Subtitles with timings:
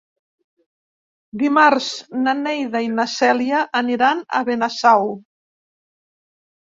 [1.41, 1.89] Dimarts
[2.23, 5.07] na Neida i na Cèlia aniran a Benasau.